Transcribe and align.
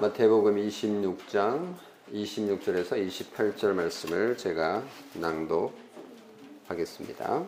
마태복음 0.00 0.56
26장 0.56 1.72
26절에서 2.12 2.98
28절 3.06 3.74
말씀을 3.74 4.36
제가 4.36 4.82
낭독하겠습니다. 6.66 7.44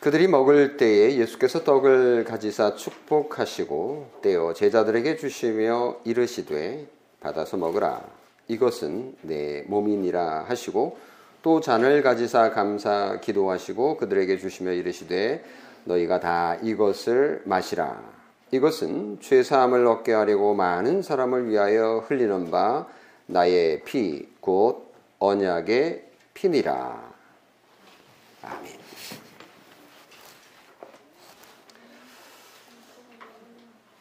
그들이 0.00 0.26
먹을 0.26 0.76
때에 0.76 1.16
예수께서 1.16 1.62
떡을 1.62 2.24
가지사 2.24 2.74
축복하시고 2.74 4.18
떼어 4.20 4.52
제자들에게 4.52 5.16
주시며 5.16 5.98
이르시되 6.04 6.88
받아서 7.20 7.56
먹으라 7.56 8.02
이것은 8.48 9.14
내 9.22 9.62
몸이니라 9.68 10.46
하시고 10.48 10.98
또 11.42 11.60
잔을 11.60 12.02
가지사 12.02 12.50
감사 12.50 13.20
기도하시고 13.20 13.98
그들에게 13.98 14.38
주시며 14.38 14.72
이르시되 14.72 15.44
너희가 15.84 16.18
다 16.18 16.56
이것을 16.62 17.42
마시라 17.44 18.11
이것은 18.52 19.18
죄사함을 19.20 19.86
얻게 19.86 20.12
하려고 20.12 20.54
많은 20.54 21.00
사람을 21.00 21.48
위하여 21.48 22.04
흘리는 22.06 22.50
바 22.50 22.86
나의 23.26 23.82
피 23.84 24.28
곧 24.40 24.92
언약의 25.18 26.10
피니라 26.34 27.12
아멘. 28.42 28.72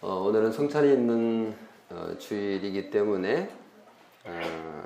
어, 0.01 0.15
오늘은 0.15 0.51
성찬이 0.51 0.91
있는 0.91 1.55
어, 1.91 2.15
주일이기 2.17 2.89
때문에 2.89 3.49
어, 4.25 4.83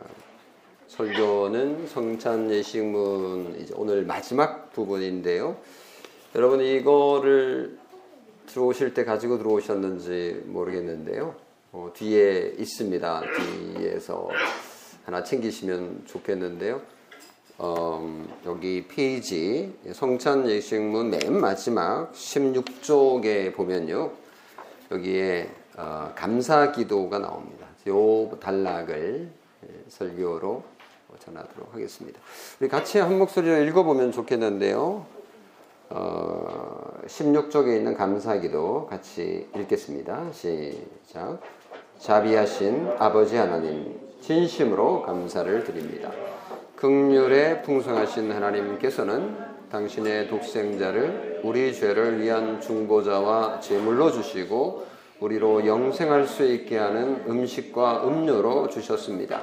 설교는 0.87 1.87
성찬 1.87 2.51
예식문 2.51 3.61
이제 3.61 3.73
오늘 3.77 4.05
마지막 4.05 4.73
부분인데요. 4.73 5.57
여러분 6.35 6.59
이거를 6.61 7.79
들어오실 8.47 8.93
때 8.93 9.03
가지고 9.03 9.37
들어오셨는지 9.37 10.43
모르겠는데요. 10.45 11.35
어, 11.71 11.91
뒤에 11.93 12.55
있습니다. 12.57 13.23
뒤에서 13.75 14.29
하나 15.05 15.23
챙기시면 15.23 16.03
좋겠는데요. 16.05 16.81
어, 17.57 18.25
여기 18.45 18.85
페이지 18.87 19.73
성찬 19.93 20.49
예식문 20.49 21.09
맨 21.09 21.39
마지막 21.39 22.11
16쪽에 22.13 23.53
보면요. 23.53 24.11
여기에 24.91 25.49
어, 25.77 26.11
감사 26.15 26.71
기도가 26.71 27.19
나옵니다. 27.19 27.67
요 27.87 28.37
단락을 28.39 29.29
예, 29.63 29.83
설교로 29.89 30.63
전하도록 31.19 31.73
하겠습니다. 31.73 32.19
우리 32.59 32.69
같이 32.69 32.99
한 32.99 33.17
목소리로 33.17 33.63
읽어보면 33.63 34.11
좋겠는데요. 34.11 35.05
어, 35.89 36.99
16쪽에 37.05 37.77
있는 37.77 37.95
감사 37.95 38.37
기도 38.39 38.87
같이 38.87 39.47
읽겠습니다. 39.55 40.31
시작. 40.31 41.39
자비하신 41.99 42.89
아버지 42.97 43.35
하나님, 43.37 43.99
진심으로 44.21 45.03
감사를 45.03 45.63
드립니다. 45.63 46.11
극률에 46.75 47.61
풍성하신 47.61 48.31
하나님께서는 48.31 49.37
당신의 49.71 50.27
독생자를 50.27 51.41
우리 51.43 51.73
죄를 51.73 52.21
위한 52.21 52.59
중보자와 52.59 53.59
제물로 53.59 54.11
주시고 54.11 54.85
우리로 55.19 55.65
영생할 55.65 56.27
수 56.27 56.43
있게 56.45 56.77
하는 56.77 57.23
음식과 57.27 58.07
음료로 58.07 58.69
주셨습니다. 58.69 59.41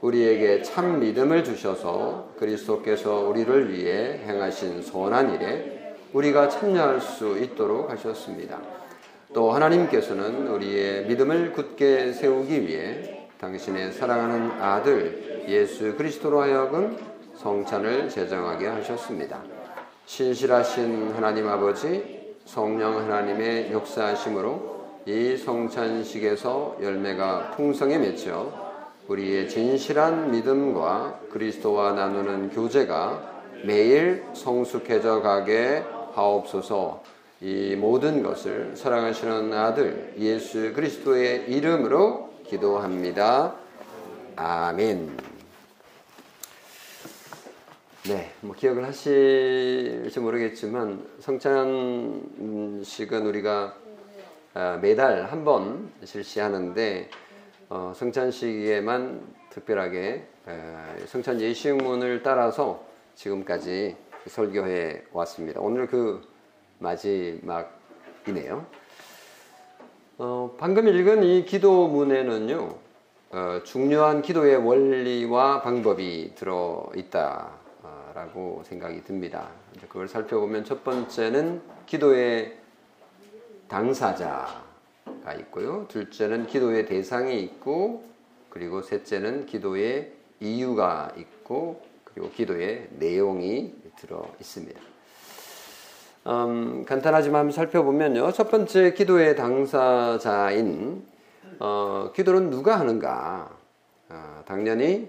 우리에게 0.00 0.62
참 0.62 1.00
믿음을 1.00 1.44
주셔서 1.44 2.30
그리스도께서 2.38 3.20
우리를 3.20 3.72
위해 3.72 4.20
행하신 4.26 4.82
선한 4.82 5.34
일에 5.34 5.96
우리가 6.12 6.48
참여할 6.48 7.00
수 7.00 7.38
있도록 7.38 7.90
하셨습니다. 7.90 8.60
또 9.34 9.52
하나님께서는 9.52 10.48
우리의 10.48 11.06
믿음을 11.06 11.52
굳게 11.52 12.12
세우기 12.12 12.66
위해 12.66 13.28
당신의 13.38 13.92
사랑하는 13.92 14.52
아들 14.62 15.44
예수 15.48 15.94
그리스도로 15.96 16.40
하여금 16.40 16.96
성찬을 17.36 18.08
제정하게 18.08 18.66
하셨습니다. 18.66 19.42
신실하신 20.06 21.12
하나님 21.14 21.48
아버지 21.48 22.34
성령 22.44 22.96
하나님의 22.98 23.72
역사하심으로 23.72 24.76
이 25.06 25.36
성찬식에서 25.36 26.78
열매가 26.80 27.52
풍성히 27.56 27.98
맺혀 27.98 28.65
우리의 29.08 29.48
진실한 29.48 30.30
믿음과 30.32 31.20
그리스도와 31.30 31.92
나누는 31.92 32.50
교제가 32.50 33.34
매일 33.64 34.24
성숙해져 34.34 35.22
가게 35.22 35.82
하옵소서 36.14 37.02
이 37.40 37.76
모든 37.76 38.22
것을 38.22 38.76
사랑하시는 38.76 39.52
아들 39.52 40.14
예수 40.18 40.72
그리스도의 40.72 41.50
이름으로 41.50 42.30
기도합니다. 42.46 43.54
아멘. 44.36 45.16
네, 48.08 48.30
뭐 48.40 48.54
기억을 48.54 48.86
하실지 48.86 50.18
모르겠지만 50.20 51.04
성찬식은 51.20 53.26
우리가 53.26 53.74
아, 54.54 54.78
매달 54.80 55.24
한 55.30 55.44
번 55.44 55.90
실시하는데 56.04 57.10
어, 57.68 57.92
성찬식에만 57.96 59.34
특별하게 59.50 60.26
성찬 61.06 61.40
예식문을 61.40 62.22
따라서 62.22 62.84
지금까지 63.16 63.96
설교해 64.26 65.02
왔습니다. 65.12 65.60
오늘 65.60 65.86
그 65.86 66.22
마지막이네요. 66.78 68.66
어, 70.18 70.54
방금 70.58 70.86
읽은 70.88 71.24
이 71.24 71.44
기도문에는요, 71.44 72.74
어, 73.30 73.60
중요한 73.64 74.22
기도의 74.22 74.56
원리와 74.56 75.62
방법이 75.62 76.32
들어 76.34 76.90
있다. 76.94 77.66
라고 78.14 78.62
생각이 78.64 79.04
듭니다. 79.04 79.50
그걸 79.90 80.08
살펴보면 80.08 80.64
첫 80.64 80.82
번째는 80.82 81.60
기도의 81.84 82.56
당사자 83.68 84.65
가 85.26 85.34
있고요. 85.34 85.86
둘째는 85.88 86.46
기도의 86.46 86.86
대상이 86.86 87.42
있고, 87.42 88.04
그리고 88.48 88.80
셋째는 88.80 89.46
기도의 89.46 90.12
이유가 90.38 91.10
있고, 91.16 91.82
그리고 92.04 92.30
기도의 92.30 92.90
내용이 92.92 93.74
들어 93.96 94.24
있습니다. 94.40 94.80
음, 96.28 96.84
간단하지만 96.86 97.50
살펴보면요. 97.50 98.30
첫 98.30 98.50
번째 98.52 98.94
기도의 98.94 99.34
당사자인 99.34 101.04
어, 101.58 102.12
기도는 102.14 102.50
누가 102.50 102.78
하는가? 102.78 103.50
어, 104.08 104.42
당연히 104.46 105.08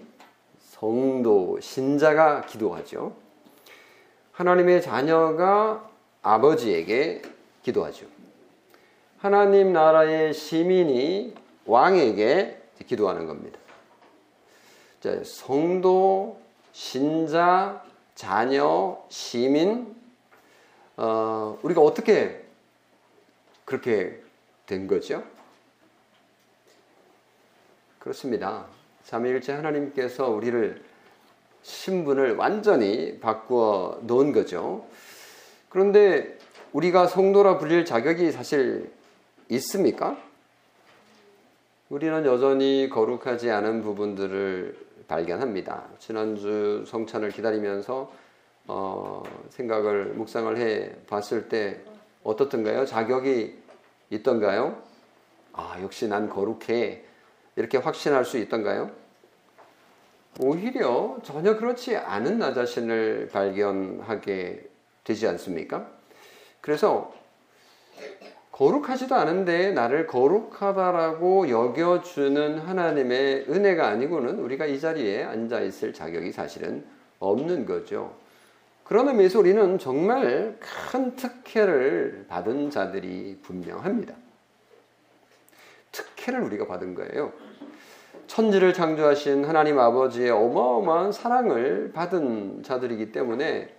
성도, 0.59 1.59
신자가 1.61 2.41
기도하죠. 2.41 3.15
하나님의 4.31 4.81
자녀가 4.81 5.87
아버지에게 6.23 7.21
기도하죠. 7.61 8.16
하나님 9.27 9.73
나라의 9.73 10.33
시민이 10.33 11.35
왕에게 11.65 12.61
기도하는 12.87 13.25
겁니다. 13.27 13.59
자, 15.01 15.21
성도, 15.25 16.39
신자, 16.71 17.83
자녀, 18.15 18.97
시민, 19.09 19.93
어, 20.95 21.59
우리가 21.61 21.81
어떻게 21.81 22.41
그렇게 23.65 24.23
된 24.65 24.87
거죠? 24.87 25.25
그렇습니다. 27.99 28.65
삼위일체 29.03 29.51
하나님께서 29.51 30.29
우리를 30.29 30.81
신분을 31.63 32.37
완전히 32.37 33.19
바꾸어 33.19 33.99
놓은 34.03 34.31
거죠. 34.31 34.87
그런데 35.67 36.37
우리가 36.71 37.07
성도라 37.07 37.57
불릴 37.57 37.83
자격이 37.83 38.31
사실 38.31 38.95
있습니까? 39.49 40.17
우리는 41.89 42.25
여전히 42.25 42.89
거룩하지 42.89 43.49
않은 43.49 43.81
부분들을 43.81 44.77
발견합니다. 45.07 45.85
지난주 45.99 46.83
성찬을 46.85 47.29
기다리면서 47.31 48.11
어, 48.67 49.23
생각을 49.49 50.07
묵상을 50.07 50.57
해 50.57 50.91
봤을 51.07 51.47
때 51.47 51.79
어떻던가요? 52.23 52.85
자격이 52.85 53.57
있던가요? 54.09 54.81
아, 55.53 55.77
역시 55.81 56.09
난 56.09 56.29
거룩해. 56.29 57.03
이렇게 57.55 57.77
확신할 57.77 58.25
수 58.25 58.37
있던가요? 58.37 58.91
오히려 60.41 61.17
전혀 61.23 61.57
그렇지 61.57 61.95
않은 61.95 62.37
나 62.39 62.53
자신을 62.53 63.29
발견하게 63.31 64.69
되지 65.05 65.27
않습니까? 65.27 65.89
그래서 66.59 67.13
거룩하지도 68.57 69.13
않은데 69.13 69.71
나를 69.71 70.07
거룩하다라고 70.07 71.47
여겨주는 71.47 72.57
하나님의 72.57 73.45
은혜가 73.47 73.87
아니고는 73.87 74.39
우리가 74.39 74.65
이 74.65 74.79
자리에 74.79 75.23
앉아 75.23 75.59
있을 75.61 75.93
자격이 75.93 76.31
사실은 76.31 76.83
없는 77.19 77.67
거죠. 77.67 78.15
그런 78.83 79.09
의미에서 79.09 79.37
우리는 79.37 79.77
정말 79.77 80.57
큰 80.59 81.15
특혜를 81.15 82.25
받은 82.27 82.71
자들이 82.71 83.41
분명합니다. 83.43 84.15
특혜를 85.91 86.41
우리가 86.41 86.65
받은 86.65 86.95
거예요. 86.95 87.33
천지를 88.25 88.73
창조하신 88.73 89.45
하나님 89.45 89.77
아버지의 89.77 90.31
어마어마한 90.31 91.11
사랑을 91.11 91.91
받은 91.93 92.63
자들이기 92.63 93.11
때문에 93.11 93.76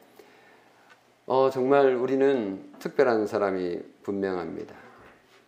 어, 1.31 1.51
정말 1.51 1.95
우리는 1.95 2.73
특별한 2.79 3.27
사람이 3.27 3.81
분명합니다. 4.03 4.75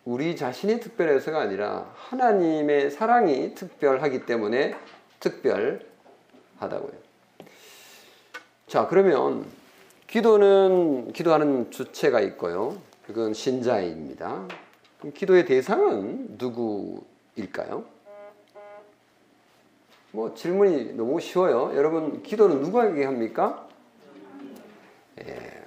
우리 0.05 0.35
자신이 0.35 0.79
특별해서가 0.79 1.41
아니라 1.41 1.91
하나님의 1.95 2.91
사랑이 2.91 3.55
특별하기 3.55 4.27
때문에 4.27 4.75
특별하다고요. 5.19 6.93
자, 8.67 8.87
그러면 8.87 9.47
기도는 10.05 11.13
기도하는 11.13 11.71
주체가 11.71 12.21
있고요. 12.21 12.77
그건 13.07 13.33
신자입니다. 13.33 14.47
기도의 15.15 15.47
대상은 15.47 16.35
누구일까요? 16.37 17.85
뭐 20.11 20.35
질문이 20.35 20.93
너무 20.93 21.19
쉬워요. 21.19 21.75
여러분 21.75 22.21
기도는 22.21 22.61
누구에게 22.61 23.03
합니까? 23.03 23.67
예. 25.25 25.61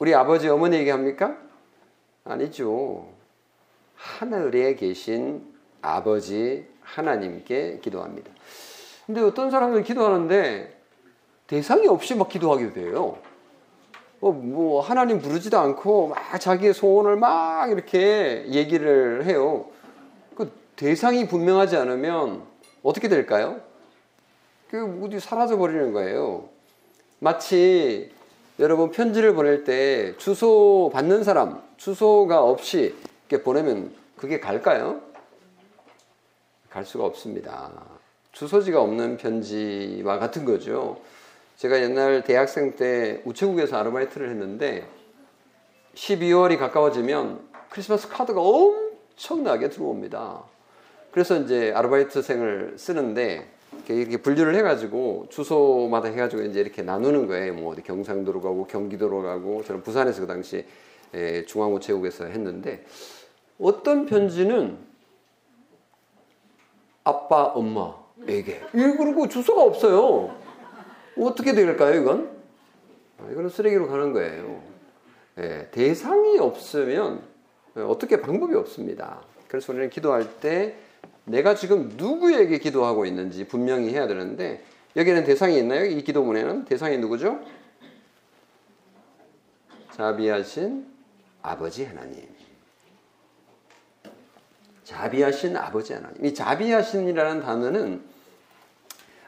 우리 0.00 0.14
아버지 0.14 0.48
어머니에게 0.48 0.90
합니까? 0.90 1.36
아니죠. 2.24 3.06
하늘에 3.96 4.74
계신 4.74 5.44
아버지 5.82 6.66
하나님께 6.80 7.80
기도합니다. 7.82 8.30
근데 9.04 9.20
어떤 9.20 9.50
사람은 9.50 9.84
기도하는데 9.84 10.74
대상이 11.46 11.86
없이 11.86 12.14
막 12.14 12.30
기도하게 12.30 12.72
돼요. 12.72 13.18
어, 14.22 14.32
뭐 14.32 14.80
하나님 14.80 15.20
부르지도 15.20 15.58
않고 15.58 16.08
막 16.08 16.40
자기의 16.40 16.72
소원을 16.72 17.16
막 17.16 17.70
이렇게 17.70 18.46
얘기를 18.48 19.26
해요. 19.26 19.66
그 20.34 20.50
대상이 20.76 21.28
분명하지 21.28 21.76
않으면 21.76 22.42
어떻게 22.82 23.08
될까요? 23.08 23.60
그 24.70 25.02
어디 25.04 25.20
사라져 25.20 25.58
버리는 25.58 25.92
거예요. 25.92 26.48
마치 27.18 28.18
여러분 28.60 28.90
편지를 28.90 29.34
보낼 29.34 29.64
때 29.64 30.14
주소 30.18 30.90
받는 30.92 31.24
사람 31.24 31.62
주소가 31.78 32.42
없이 32.42 32.94
이렇게 33.26 33.42
보내면 33.42 33.90
그게 34.18 34.38
갈까요? 34.38 35.00
갈 36.68 36.84
수가 36.84 37.06
없습니다. 37.06 37.72
주소지가 38.32 38.82
없는 38.82 39.16
편지와 39.16 40.18
같은 40.18 40.44
거죠. 40.44 41.00
제가 41.56 41.80
옛날 41.80 42.22
대학생 42.22 42.76
때 42.76 43.22
우체국에서 43.24 43.78
아르바이트를 43.78 44.28
했는데 44.28 44.86
12월이 45.94 46.58
가까워지면 46.58 47.40
크리스마스 47.70 48.08
카드가 48.08 48.42
엄청나게 48.42 49.70
들어옵니다. 49.70 50.42
그래서 51.12 51.38
이제 51.38 51.72
아르바이트생을 51.74 52.74
쓰는데 52.76 53.50
이렇게 53.88 54.16
분류를 54.18 54.54
해가지고 54.54 55.26
주소마다 55.30 56.08
해가지고 56.08 56.42
이제 56.42 56.60
이렇게 56.60 56.82
나누는 56.82 57.26
거예요. 57.26 57.54
뭐 57.54 57.72
어디 57.72 57.82
경상도로 57.82 58.40
가고 58.40 58.66
경기도로 58.66 59.22
가고 59.22 59.64
저는 59.64 59.82
부산에서 59.82 60.20
그 60.20 60.26
당시 60.26 60.64
중앙우체국에서 61.46 62.26
했는데 62.26 62.84
어떤 63.58 64.06
편지는 64.06 64.78
아빠 67.02 67.44
엄마에게 67.44 68.60
그리고 68.72 69.28
주소가 69.28 69.62
없어요. 69.62 70.36
어떻게 71.18 71.52
될까요, 71.52 72.00
이건? 72.00 72.30
아, 73.18 73.28
이거는 73.30 73.50
쓰레기로 73.50 73.88
가는 73.88 74.12
거예요. 74.12 74.62
예, 75.38 75.68
대상이 75.70 76.38
없으면 76.38 77.22
어떻게 77.74 78.20
방법이 78.20 78.54
없습니다. 78.54 79.20
그래서 79.48 79.72
우리는 79.72 79.90
기도할 79.90 80.40
때 80.40 80.76
내가 81.30 81.54
지금 81.54 81.90
누구에게 81.96 82.58
기도하고 82.58 83.06
있는지 83.06 83.46
분명히 83.46 83.90
해야 83.94 84.06
되는데 84.06 84.64
여기는 84.96 85.24
대상이 85.24 85.56
있나요? 85.58 85.84
이 85.84 86.02
기도문에는 86.02 86.64
대상이 86.64 86.98
누구죠? 86.98 87.40
자비하신 89.92 90.86
아버지 91.42 91.84
하나님. 91.84 92.28
자비하신 94.82 95.56
아버지 95.56 95.92
하나님. 95.92 96.24
이 96.24 96.34
자비하신이라는 96.34 97.42
단어는 97.42 98.02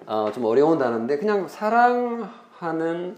어, 0.07 0.33
좀 0.35 0.45
어려운 0.45 0.79
단어인데 0.79 1.19
그냥 1.19 1.47
사랑하는 1.47 3.17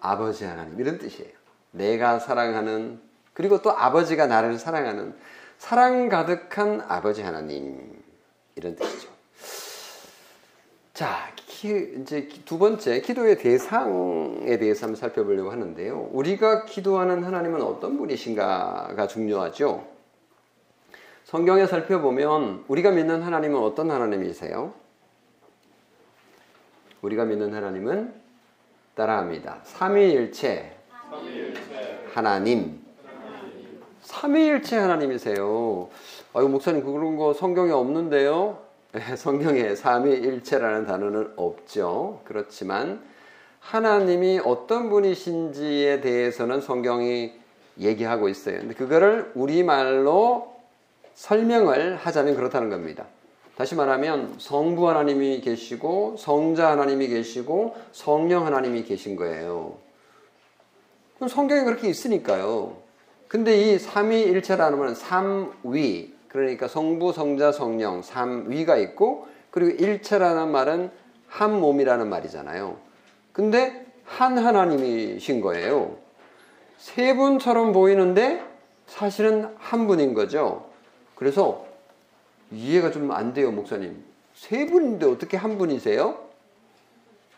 아버지 0.00 0.44
하나님 0.44 0.78
이런 0.78 0.98
뜻이에요. 0.98 1.30
내가 1.70 2.18
사랑하는 2.18 3.00
그리고 3.32 3.62
또 3.62 3.70
아버지가 3.70 4.26
나를 4.26 4.58
사랑하는 4.58 5.14
사랑 5.56 6.10
가득한 6.10 6.82
아버지 6.86 7.22
하나님 7.22 7.91
이런 8.56 8.76
뜻이죠. 8.76 9.08
자, 10.94 11.32
기, 11.36 11.94
이제 12.00 12.28
두 12.44 12.58
번째 12.58 13.00
기도의 13.00 13.38
대상에 13.38 14.58
대해서 14.58 14.86
한번 14.86 14.96
살펴보려고 14.96 15.50
하는데요. 15.50 16.10
우리가 16.12 16.64
기도하는 16.66 17.24
하나님은 17.24 17.62
어떤 17.62 17.96
분이신가가 17.96 19.06
중요하죠. 19.06 19.86
성경에 21.24 21.66
살펴보면 21.66 22.64
우리가 22.68 22.90
믿는 22.90 23.22
하나님은 23.22 23.58
어떤 23.58 23.90
하나님이세요? 23.90 24.74
우리가 27.00 27.24
믿는 27.24 27.54
하나님은 27.54 28.12
따라합니다. 28.94 29.60
삼위일체 29.64 30.76
하나님. 32.12 32.82
삼위일체 34.02 34.76
하나님이세요. 34.76 35.88
아유 36.34 36.48
목사님 36.48 36.82
그런 36.82 37.16
거 37.16 37.34
성경에 37.34 37.72
없는데요. 37.72 38.58
네, 38.92 39.16
성경에 39.16 39.74
삼위일체라는 39.74 40.86
단어는 40.86 41.34
없죠. 41.36 42.20
그렇지만 42.24 43.02
하나님이 43.60 44.40
어떤 44.42 44.88
분이신지에 44.88 46.00
대해서는 46.00 46.62
성경이 46.62 47.32
얘기하고 47.78 48.30
있어요. 48.30 48.60
근데 48.60 48.72
그거를 48.72 49.30
우리말로 49.34 50.54
설명을 51.14 51.96
하자면 51.96 52.34
그렇다는 52.34 52.70
겁니다. 52.70 53.04
다시 53.54 53.74
말하면 53.74 54.36
성부 54.38 54.88
하나님이 54.88 55.42
계시고 55.42 56.16
성자 56.18 56.70
하나님이 56.70 57.08
계시고 57.08 57.76
성령 57.92 58.46
하나님이 58.46 58.84
계신 58.84 59.16
거예요. 59.16 59.76
그럼 61.16 61.28
성경에 61.28 61.64
그렇게 61.64 61.90
있으니까요. 61.90 62.78
근데 63.28 63.56
이 63.56 63.78
삼위일체라는 63.78 64.78
말은 64.78 64.94
삼위 64.94 66.12
그러니까 66.32 66.66
성부 66.66 67.12
성자 67.12 67.52
성령 67.52 68.00
삼위가 68.00 68.78
있고 68.78 69.28
그리고 69.50 69.70
일체라는 69.84 70.50
말은 70.50 70.90
한 71.28 71.60
몸이라는 71.60 72.08
말이잖아요. 72.08 72.78
근데 73.32 73.86
한 74.04 74.38
하나님이신 74.38 75.42
거예요. 75.42 75.96
세 76.78 77.14
분처럼 77.14 77.72
보이는데 77.72 78.42
사실은 78.86 79.54
한 79.58 79.86
분인 79.86 80.14
거죠. 80.14 80.70
그래서 81.14 81.66
이해가 82.50 82.90
좀 82.90 83.10
안 83.12 83.34
돼요, 83.34 83.52
목사님. 83.52 84.02
세 84.34 84.66
분인데 84.66 85.06
어떻게 85.06 85.36
한 85.36 85.58
분이세요? 85.58 86.18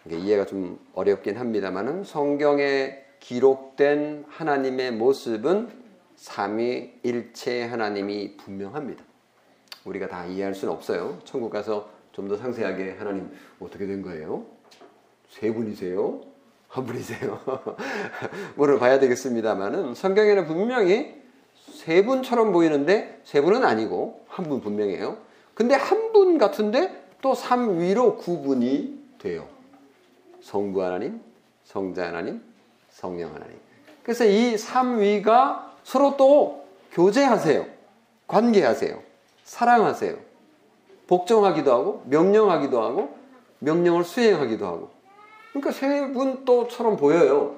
이해가 0.09 0.47
좀 0.47 0.79
어렵긴 0.95 1.37
합니다만은 1.37 2.05
성경에 2.05 2.97
기록된 3.21 4.25
하나님의 4.29 4.93
모습은 4.93 5.84
삼위 6.17 6.93
일체 7.03 7.65
하나님이 7.65 8.37
분명합니다. 8.37 9.03
우리가 9.85 10.09
다 10.09 10.25
이해할 10.27 10.55
수는 10.55 10.73
없어요. 10.73 11.19
천국 11.25 11.51
가서 11.51 11.91
좀 12.13 12.29
더 12.29 12.37
상세하게 12.37 12.93
하나님 12.99 13.29
어떻게 13.59 13.87
된 13.87 14.01
거예요? 14.03 14.47
세 15.29 15.53
분이세요? 15.53 16.21
한 16.69 16.87
분이세요? 16.87 17.41
물어봐야 18.57 19.01
되겠습니다만은 19.01 19.95
성경에는 19.95 20.47
분명히 20.47 21.21
세 21.73 22.05
분처럼 22.05 22.53
보이는데 22.53 23.21
세 23.25 23.41
분은 23.41 23.65
아니고 23.65 24.25
한 24.29 24.47
분 24.47 24.61
분명해요. 24.61 25.19
근데 25.55 25.75
한 25.75 26.13
분 26.13 26.39
같은데 26.39 27.05
또 27.21 27.33
3위로 27.35 28.19
구분이 28.19 29.03
돼요. 29.19 29.49
성부 30.41 30.83
하나님, 30.85 31.21
성자 31.65 32.07
하나님, 32.09 32.41
성령 32.91 33.35
하나님. 33.35 33.57
그래서 34.05 34.25
이 34.25 34.55
3위가 34.55 35.74
서로 35.85 36.17
또 36.17 36.67
교제하세요. 36.93 37.67
관계하세요. 38.27 39.01
사랑하세요. 39.45 40.17
복종하기도 41.07 41.71
하고, 41.73 42.03
명령하기도 42.07 42.83
하고, 42.83 43.17
명령을 43.61 44.05
수행하기도 44.05 44.67
하고. 44.67 44.91
그러니까 45.51 45.71
세 45.73 46.13
분 46.13 46.45
또처럼 46.45 46.97
보여요. 46.97 47.57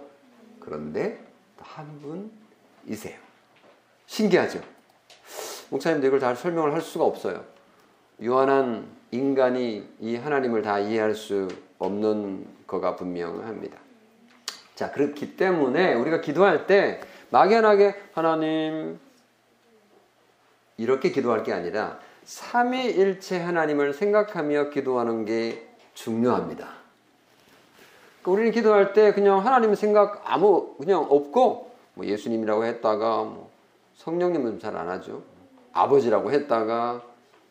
그런데 0.61 1.19
한 1.59 2.01
분이세요. 2.85 3.17
신기하죠? 4.07 4.61
목사님도 5.71 6.07
이걸 6.07 6.21
잘 6.21 6.37
설명을 6.37 6.73
할 6.75 6.81
수가 6.81 7.05
없어요. 7.05 7.45
유한한 8.21 8.87
인간이 9.11 9.87
이 10.01 10.17
하나님을 10.17 10.63
다 10.63 10.79
이해할 10.79 11.15
수 11.15 11.49
없는 11.79 12.47
거가 12.67 12.97
분명합니다. 12.97 13.79
자, 14.75 14.91
그렇기 14.93 15.37
때문에 15.37 15.95
우리가 15.95 16.21
기도할 16.21 16.67
때 16.67 17.01
막연하게 17.31 17.95
하나님 18.15 18.99
이렇게 20.77 21.11
기도할 21.11 21.43
게 21.43 21.53
아니라 21.53 21.99
삼위일체 22.25 23.41
하나님을 23.41 23.93
생각하며 23.95 24.71
기도하는 24.71 25.25
게 25.25 25.69
중요합니다. 25.95 26.69
그러니까 28.23 28.31
우리는 28.31 28.51
기도할 28.53 28.93
때 28.93 29.13
그냥 29.13 29.45
하나님 29.45 29.75
생각 29.75 30.23
아무 30.25 30.75
그냥 30.77 31.07
없고 31.09 31.71
뭐 31.95 32.07
예수님이라고 32.07 32.65
했다가 32.65 33.23
뭐 33.23 33.51
성령님은 33.95 34.59
잘 34.61 34.77
안 34.77 34.89
하죠. 34.89 35.23
아버지라고 35.73 36.33
했다가 36.33 37.03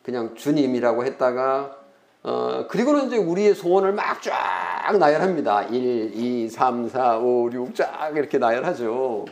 그냥 0.04 0.36
주님이라고 0.36 1.06
했다가 1.06 1.78
어, 2.24 2.66
그리고는 2.70 3.06
이제 3.08 3.18
우리의 3.18 3.56
소원을 3.56 3.94
막 3.94 4.22
쫙 4.22 4.98
나열합니다. 4.98 5.64
1, 5.64 6.12
2, 6.16 6.50
3, 6.50 6.90
4, 6.90 7.20
5, 7.20 7.52
6 7.52 7.76
쫙 7.76 8.12
이렇게 8.16 8.38
나열하죠. 8.38 9.26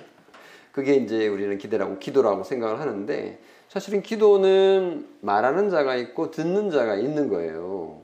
그게 0.74 0.96
이제 0.96 1.27
우리는 1.27 1.58
기대라고 1.58 2.00
기도라고 2.00 2.44
생각을 2.44 2.80
하는데 2.82 3.39
사실은 3.70 4.01
기도는 4.01 5.08
말하는 5.22 5.70
자가 5.70 5.96
있고 5.96 6.32
듣는 6.32 6.72
자가 6.72 6.96
있는 6.96 7.30
거예요. 7.30 8.01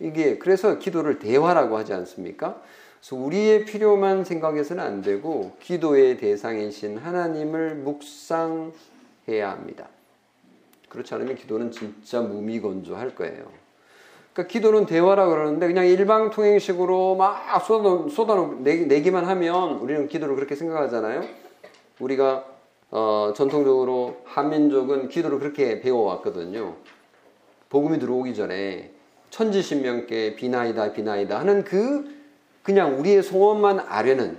이게 0.00 0.38
그래서 0.38 0.78
기도를 0.78 1.18
대화라고 1.18 1.76
하지 1.76 1.92
않습니까? 1.92 2.60
그래서 2.98 3.16
우리의 3.16 3.66
필요만 3.66 4.24
생각해서는 4.24 4.82
안 4.82 5.02
되고 5.02 5.52
기도의 5.60 6.16
대상이신 6.16 6.96
하나님을 6.96 7.74
묵상해야 7.76 9.50
합니다. 9.50 9.88
그렇지 10.88 11.14
않으면 11.14 11.36
기도는 11.36 11.70
진짜 11.70 12.22
무미건조할 12.22 13.14
거예요. 13.14 13.44
그러니까 14.32 14.50
기도는 14.50 14.86
대화라 14.86 15.26
그러는데 15.26 15.66
그냥 15.66 15.86
일방통행식으로 15.86 17.16
막 17.16 17.62
쏟아, 17.66 18.08
쏟아 18.08 18.34
내기만 18.62 19.26
하면 19.26 19.78
우리는 19.78 20.08
기도를 20.08 20.36
그렇게 20.36 20.54
생각하잖아요. 20.54 21.49
우리가 22.00 22.44
어, 22.90 23.32
전통적으로 23.36 24.16
한민족은 24.24 25.08
기도를 25.08 25.38
그렇게 25.38 25.80
배워왔거든요. 25.80 26.74
복음이 27.68 28.00
들어오기 28.00 28.34
전에 28.34 28.90
천지신명께 29.30 30.34
비나이다 30.34 30.92
비나이다 30.92 31.38
하는 31.38 31.62
그 31.62 32.12
그냥 32.64 32.98
우리의 32.98 33.22
소원만 33.22 33.78
아려는 33.78 34.38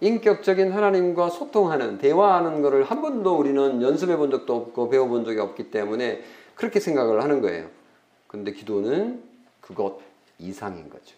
인격적인 0.00 0.72
하나님과 0.72 1.30
소통하는 1.30 1.98
대화하는 1.98 2.62
것을 2.62 2.84
한 2.84 3.00
번도 3.00 3.36
우리는 3.36 3.82
연습해 3.82 4.16
본 4.16 4.30
적도 4.30 4.56
없고 4.56 4.90
배워 4.90 5.06
본 5.06 5.24
적이 5.24 5.40
없기 5.40 5.70
때문에 5.70 6.22
그렇게 6.54 6.80
생각을 6.80 7.22
하는 7.22 7.40
거예요. 7.40 7.68
근데 8.26 8.52
기도는 8.52 9.22
그것 9.60 10.00
이상인 10.38 10.88
거죠. 10.90 11.16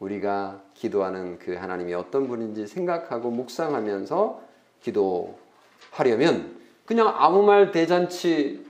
우리가 0.00 0.62
기도하는 0.74 1.38
그 1.38 1.54
하나님이 1.54 1.94
어떤 1.94 2.28
분인지 2.28 2.66
생각하고 2.66 3.30
묵상하면서 3.30 4.45
기도하려면 4.86 6.56
그냥 6.84 7.12
아무 7.16 7.42
말 7.42 7.72
대잔치가 7.72 8.68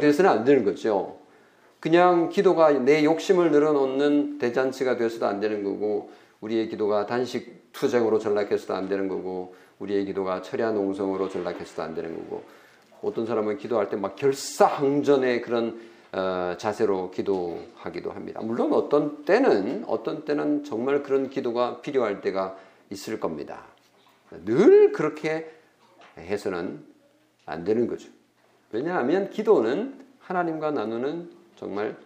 돼서는 0.00 0.30
안 0.30 0.44
되는 0.44 0.64
거죠. 0.64 1.16
그냥 1.80 2.28
기도가 2.28 2.70
내 2.72 3.04
욕심을 3.04 3.50
늘어놓는 3.50 4.38
대잔치가 4.38 4.96
돼서도 4.96 5.26
안 5.26 5.40
되는 5.40 5.62
거고 5.62 6.10
우리의 6.40 6.68
기도가 6.68 7.06
단식 7.06 7.72
투쟁으로 7.72 8.18
전락해서도 8.18 8.74
안 8.74 8.88
되는 8.88 9.08
거고 9.08 9.54
우리의 9.78 10.04
기도가 10.06 10.42
철야 10.42 10.72
농성으로 10.72 11.28
전락해서도 11.28 11.82
안 11.82 11.94
되는 11.94 12.14
거고 12.16 12.42
어떤 13.02 13.26
사람은 13.26 13.58
기도할 13.58 13.88
때 13.88 13.96
막 13.96 14.16
결사항전의 14.16 15.42
그런 15.42 15.78
어, 16.12 16.54
자세로 16.56 17.10
기도하기도 17.10 18.10
합니다. 18.10 18.40
물론 18.42 18.72
어떤 18.72 19.24
때는 19.24 19.84
어떤 19.86 20.24
때는 20.24 20.64
정말 20.64 21.02
그런 21.02 21.28
기도가 21.28 21.80
필요할 21.82 22.22
때가 22.22 22.56
있을 22.90 23.20
겁니다. 23.20 23.64
늘 24.30 24.92
그렇게 24.92 25.50
해서는 26.18 26.84
안 27.44 27.64
되는 27.64 27.86
거죠. 27.86 28.08
왜냐하면 28.72 29.30
기도는 29.30 30.04
하나님과 30.20 30.72
나누는 30.72 31.30
정말 31.56 31.96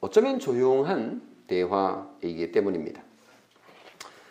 어쩌면 0.00 0.38
조용한 0.38 1.22
대화이기 1.46 2.52
때문입니다. 2.52 3.02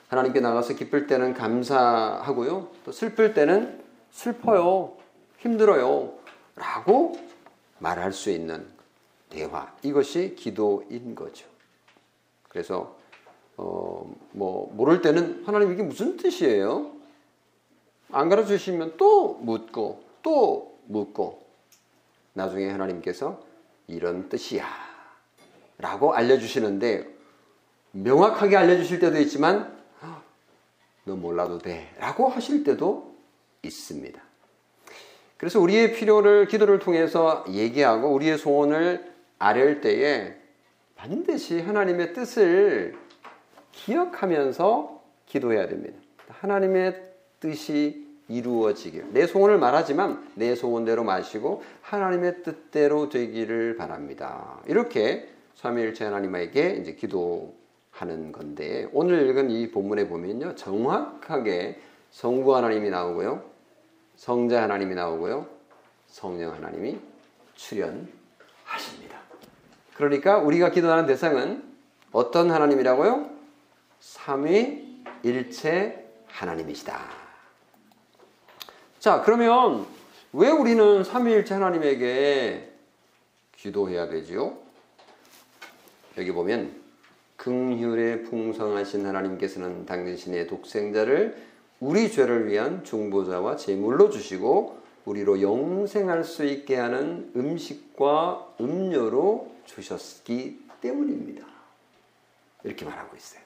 하나님께 0.10 0.42
나가서 0.42 0.76
기쁠 0.76 1.08
때는 1.08 1.34
감사하고요. 1.34 2.70
또 2.86 2.92
슬플 2.92 3.34
때는 3.34 3.82
슬퍼요. 4.12 4.96
힘들어요. 5.40 6.14
라고 6.56 7.20
말할 7.80 8.14
수 8.14 8.30
있는 8.30 8.68
대화. 9.30 9.74
이것이 9.82 10.36
기도인 10.36 11.16
거죠. 11.16 11.48
그래서 12.48 12.96
어, 13.58 14.14
뭐 14.32 14.72
모를 14.74 15.02
때는 15.02 15.44
하나님 15.46 15.72
이게 15.72 15.82
무슨 15.82 16.18
뜻이에요? 16.18 16.93
안 18.14 18.30
가르쳐 18.30 18.50
주시면 18.50 18.96
또 18.98 19.34
묻고 19.42 20.04
또 20.22 20.78
묻고 20.86 21.44
나중에 22.34 22.70
하나님께서 22.70 23.44
이런 23.88 24.30
뜻이야 24.30 24.66
라고 25.78 26.14
알려주시는데 26.14 27.08
명확하게 27.92 28.56
알려주실 28.56 29.00
때도 29.00 29.20
있지만 29.20 29.76
너 31.06 31.16
몰라도 31.16 31.58
돼 31.58 31.94
라고 32.00 32.30
하실 32.30 32.64
때도 32.64 33.14
있습니다. 33.64 34.22
그래서 35.38 35.60
우리의 35.60 35.94
필요를 35.94 36.48
기도를 36.48 36.80
통해서 36.80 37.44
얘기하고 37.50 38.14
우리의 38.14 38.38
소원을 38.38 39.12
아랠 39.40 39.82
때에 39.82 40.36
반드시 40.96 41.60
하나님의 41.60 42.14
뜻을 42.14 42.98
기억하면서 43.74 45.04
기도해야 45.26 45.68
됩니다. 45.68 46.00
하나님의 46.30 47.12
뜻이 47.42 48.03
이루어지길. 48.28 49.08
내 49.12 49.28
소원을 49.28 49.58
말하지만 49.58 50.28
내 50.36 50.56
소원대로 50.56 51.04
마시고 51.04 51.64
하나님의 51.82 52.44
뜻대로 52.44 53.10
되기를 53.10 53.76
바랍니다. 53.76 54.60
이렇게 54.68 55.30
삼위일체 55.56 56.06
하나님에게 56.06 56.78
이제 56.82 56.94
기도하는 56.94 58.32
건데 58.32 58.88
오늘 58.94 59.30
읽은 59.30 59.52
이 59.52 59.72
본문에 59.72 60.08
보면요. 60.08 60.56
정확하게 60.56 61.80
성부 62.12 62.56
하나님이 62.56 62.90
나오고요. 62.90 63.44
성자 64.16 64.64
하나님이 64.64 64.96
나오고요. 64.96 65.48
성령 66.08 66.54
하나님이 66.54 67.00
출연하십니다. 67.56 68.14
그러니까 69.96 70.38
우리가 70.38 70.70
기도하는 70.70 71.06
대상은 71.08 71.64
어떤 72.12 72.52
하나님이라고요? 72.52 73.30
삼위일체 74.00 75.34
하나님이시다. 76.28 77.23
자, 79.04 79.22
그러면 79.22 79.86
왜 80.32 80.50
우리는 80.50 81.04
삼위일체 81.04 81.56
하나님에게 81.56 82.72
기도해야 83.58 84.08
되지요? 84.08 84.58
여기 86.18 86.32
보면 86.32 86.74
긍휼에 87.36 88.22
풍성하신 88.22 89.06
하나님께서는 89.06 89.86
당신의 89.86 90.48
독생자를 90.48 91.36
우리 91.82 92.10
죄를 92.10 92.48
위한 92.48 92.86
중보자와 92.86 93.58
제물로 93.58 94.10
주시고 94.10 94.82
우리로 95.04 95.42
영생할 95.42 96.24
수 96.24 96.46
있게 96.46 96.78
하는 96.78 97.30
음식과 97.36 98.56
음료로 98.62 99.54
주셨기 99.66 100.62
때문입니다. 100.80 101.46
이렇게 102.64 102.86
말하고 102.86 103.18
있어요. 103.18 103.42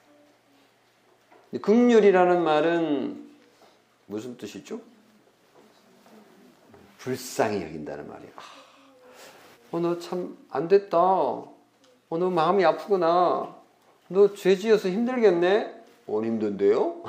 긍휼이라는 1.60 2.44
말은 2.44 3.28
무슨 4.06 4.36
뜻이죠? 4.36 4.80
불쌍히 6.98 7.62
여긴다는 7.62 8.08
말이에요. 8.08 8.32
아, 8.36 8.40
어, 9.72 9.80
너 9.80 9.98
참 9.98 10.36
안 10.50 10.68
됐다. 10.68 10.98
어, 10.98 11.54
너 12.10 12.30
마음이 12.30 12.64
아프구나. 12.64 13.54
너 14.08 14.32
죄지어서 14.34 14.88
힘들겠네? 14.88 15.74
어, 16.06 16.22
힘든데요? 16.22 17.02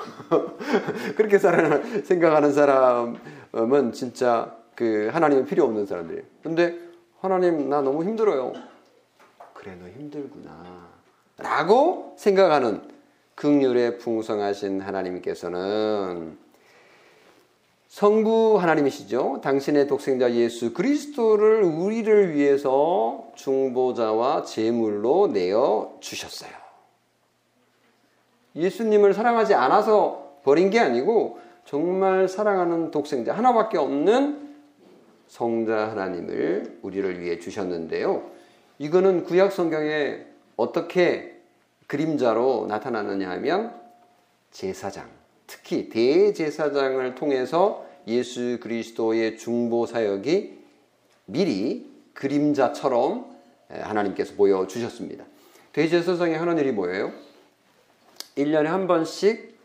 그렇게 1.15 1.37
생각하는 1.39 2.51
사람은 2.53 3.93
진짜 3.93 4.57
그 4.75 5.09
하나님은 5.13 5.45
필요 5.45 5.63
없는 5.65 5.85
사람들이에요. 5.85 6.25
근데 6.43 6.77
하나님 7.21 7.69
나 7.69 7.81
너무 7.81 8.03
힘들어요. 8.03 8.53
그래 9.53 9.77
너 9.81 9.87
힘들구나. 9.87 10.87
라고 11.37 12.13
생각하는 12.17 12.81
극률에 13.35 13.97
풍성하신 13.97 14.81
하나님께서는 14.81 16.37
성부 17.89 18.59
하나님이시죠. 18.59 19.41
당신의 19.43 19.87
독생자 19.87 20.31
예수 20.33 20.73
그리스도를 20.73 21.63
우리를 21.63 22.35
위해서 22.35 23.27
중보자와 23.35 24.43
제물로 24.43 25.27
내어 25.27 25.97
주셨어요. 25.99 26.51
예수님을 28.55 29.13
사랑하지 29.15 29.55
않아서 29.55 30.37
버린 30.43 30.69
게 30.69 30.79
아니고 30.79 31.39
정말 31.65 32.27
사랑하는 32.27 32.91
독생자 32.91 33.33
하나밖에 33.33 33.79
없는 33.79 34.55
성자 35.27 35.89
하나님을 35.89 36.79
우리를 36.83 37.19
위해 37.19 37.39
주셨는데요. 37.39 38.29
이거는 38.77 39.23
구약 39.23 39.51
성경에 39.51 40.25
어떻게 40.55 41.41
그림자로 41.87 42.67
나타나느냐 42.67 43.29
하면 43.31 43.73
제사장 44.51 45.18
특히 45.49 45.89
대제사장을 45.89 47.15
통해서 47.15 47.83
예수 48.07 48.59
그리스도의 48.61 49.37
중보 49.39 49.87
사역이 49.87 50.59
미리 51.25 51.89
그림자처럼 52.13 53.25
하나님께서 53.69 54.35
보여주셨습니다. 54.35 55.25
대제사장이 55.73 56.35
하는 56.35 56.59
일이 56.59 56.71
뭐예요? 56.71 57.11
1년에 58.37 58.65
한 58.65 58.85
번씩 58.85 59.57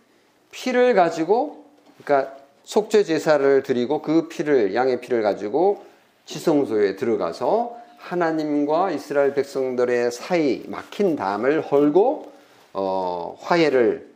피를 0.51 0.95
가지고 0.95 1.67
그러니까 2.03 2.35
속죄 2.65 3.05
제사를 3.05 3.63
드리고 3.63 4.01
그 4.01 4.29
피를 4.29 4.75
양의 4.75 5.03
피를 5.03 5.21
가지고 5.21 5.85
지성소에 6.25 6.97
들어가서 6.97 7.77
하나님과 7.99 8.91
이스라엘 8.91 9.35
백성들의 9.35 10.13
사이 10.13 10.63
막힌 10.67 11.15
담을 11.15 11.61
헐고 11.61 12.33
어, 12.73 13.37
화해를 13.41 14.14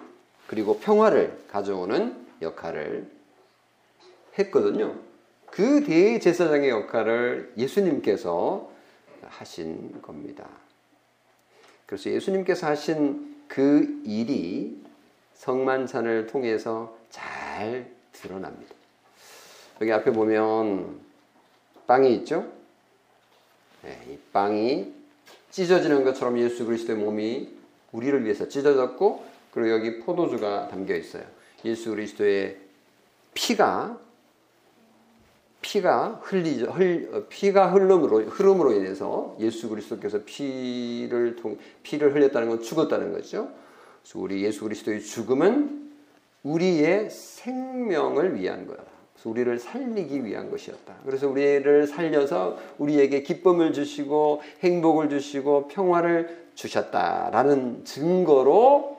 그리고 0.49 0.79
평화를 0.79 1.39
가져오는 1.49 2.27
역할을 2.43 3.07
했거든요. 4.39 4.97
그 5.47 5.85
대제사장의 5.85 6.71
역할을 6.71 7.53
예수님께서 7.57 8.71
하신 9.23 10.01
겁니다. 10.03 10.49
그래서 11.87 12.11
예수님께서 12.11 12.67
하신 12.67 13.37
그 13.47 14.03
일이 14.05 14.83
성만찬을 15.35 16.27
통해서 16.27 16.97
잘 17.11 17.91
드러납니다. 18.13 18.75
여기 19.81 19.93
앞에 19.93 20.13
보면 20.13 20.99
빵이 21.87 22.15
있죠? 22.17 22.51
네, 23.83 23.99
이 24.11 24.19
빵이 24.33 24.93
찢어지는 25.51 26.05
것처럼 26.05 26.39
예수 26.39 26.65
그리스도의 26.65 26.99
몸이 26.99 27.57
우리를 27.93 28.25
위해서 28.25 28.49
찢어졌고 28.49 29.38
그리고 29.53 29.71
여기 29.71 29.99
포도주가 30.01 30.69
담겨 30.69 30.95
있어요. 30.95 31.25
예수 31.65 31.91
그리스도의 31.91 32.57
피가 33.35 33.99
피가 35.61 36.21
흘리 36.23 36.63
흘 36.63 37.27
피가 37.29 37.73
흘름으로 37.73 38.21
흐름으로 38.27 38.73
인해서 38.73 39.37
예수 39.41 39.69
그리스도께서 39.69 40.21
피를 40.25 41.37
통 41.37 41.59
피를 41.83 42.15
흘렸다는 42.15 42.49
건 42.49 42.63
죽었다는 42.63 43.13
거죠. 43.13 43.51
그래서 44.03 44.19
우리 44.19 44.45
예수 44.45 44.63
그리스도의 44.63 45.03
죽음은 45.03 45.91
우리의 46.45 47.11
생명을 47.11 48.37
위한 48.37 48.67
거야. 48.67 48.79
우리를 49.25 49.59
살리기 49.59 50.25
위한 50.25 50.51
것이었다. 50.51 50.95
그래서 51.05 51.29
우리를 51.29 51.87
살려서 51.87 52.57
우리에게 52.79 53.23
기쁨을 53.23 53.73
주시고 53.73 54.43
행복을 54.61 55.09
주시고 55.11 55.69
평화를 55.69 56.47
주셨다라는 56.55 57.85
증거로 57.85 58.98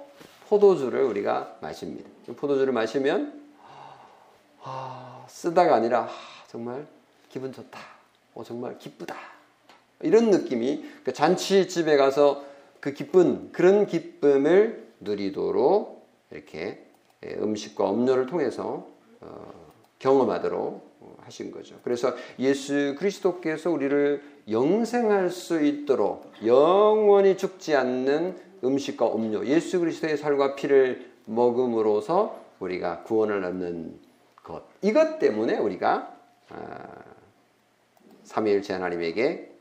포도주를 0.50 1.04
우리가 1.04 1.58
마십니다. 1.62 2.10
포도주를 2.36 2.74
마시면 2.74 3.40
아, 4.64 5.24
쓰다가 5.30 5.76
아니라 5.76 6.06
아, 6.06 6.10
정말 6.48 6.88
기분 7.30 7.54
좋다. 7.54 7.80
어, 8.34 8.44
정말 8.44 8.80
기쁘다. 8.80 9.16
이런 10.02 10.32
느낌이 10.32 10.84
그 11.04 11.14
잔치집에 11.14 11.98
가서 11.98 12.44
그 12.80 12.94
기쁜 12.94 13.52
그런 13.52 13.86
기쁨을 13.86 14.92
누리도록 15.00 16.08
이렇게 16.32 16.84
예, 17.26 17.36
음식과 17.36 17.92
음료를 17.92 18.26
통해서 18.26 18.88
어, 19.22 19.54
경험하도록 20.00 20.90
하신 21.22 21.52
거죠. 21.52 21.76
그래서 21.84 22.14
예수 22.40 22.96
그리스도께서 22.98 23.70
우리를 23.70 24.24
영생할 24.50 25.30
수 25.30 25.64
있도록 25.64 26.32
영원히 26.44 27.38
죽지 27.38 27.76
않는 27.76 28.49
음식과 28.64 29.14
음료, 29.16 29.46
예수 29.46 29.80
그리스도의 29.80 30.18
살과 30.18 30.56
피를 30.56 31.10
먹음으로써 31.26 32.40
우리가 32.60 33.04
구원을 33.04 33.44
얻는 33.44 34.00
것. 34.44 34.64
이것 34.82 35.20
때문에 35.20 35.58
우리가 35.58 36.16
아, 36.50 36.88
삼위일체 38.24 38.74
하나님에게 38.74 39.52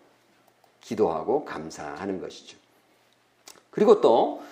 기도하고 0.81 1.45
감사하는 1.45 2.21
것이죠. 2.21 2.57
그리고 3.71 4.01
또 4.01 4.43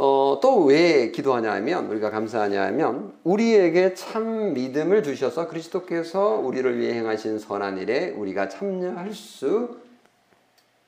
어, 0.00 0.38
또 0.40 0.64
왜 0.66 1.10
기도하냐 1.10 1.50
하면, 1.54 1.86
우리가 1.86 2.10
감사하냐 2.10 2.62
하면, 2.66 3.18
우리에게 3.24 3.94
참 3.94 4.54
믿음을 4.54 5.02
주셔서 5.02 5.48
그리스도께서 5.48 6.36
우리를 6.36 6.78
위해 6.78 6.94
행하신 6.94 7.40
선한 7.40 7.78
일에 7.78 8.10
우리가 8.10 8.48
참여할 8.48 9.12
수 9.12 9.76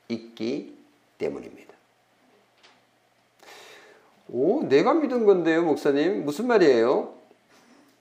있기 0.07 0.77
때문입니다. 1.17 1.70
오, 4.31 4.63
내가 4.63 4.93
믿은 4.93 5.25
건데요, 5.25 5.63
목사님. 5.63 6.23
무슨 6.23 6.47
말이에요? 6.47 7.13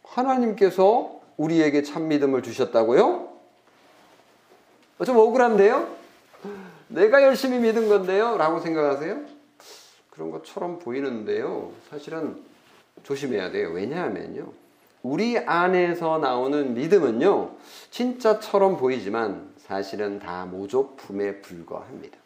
하나님께서 0.05 1.21
우리에게 1.37 1.83
참 1.83 2.07
믿음을 2.09 2.43
주셨다고요? 2.43 3.29
좀 5.05 5.17
억울한데요? 5.17 5.89
내가 6.89 7.23
열심히 7.23 7.59
믿은 7.59 7.89
건데요? 7.89 8.37
라고 8.37 8.61
생각하세요? 8.61 9.23
그런 10.11 10.31
것처럼 10.31 10.79
보이는데요. 10.79 11.73
사실은 11.89 12.37
조심해야 13.03 13.51
돼요. 13.51 13.71
왜냐하면요. 13.71 14.53
우리 15.03 15.39
안에서 15.39 16.19
나오는 16.19 16.75
믿음은요. 16.75 17.53
진짜처럼 17.91 18.77
보이지만 18.77 19.51
사실은 19.57 20.19
다 20.19 20.45
모조품에 20.45 21.41
불과합니다. 21.41 22.20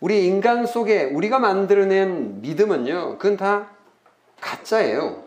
우리 0.00 0.26
인간 0.26 0.66
속에 0.66 1.04
우리가 1.04 1.38
만들어낸 1.38 2.40
믿음은요. 2.40 3.18
그건 3.18 3.36
다 3.36 3.70
가짜예요. 4.40 5.24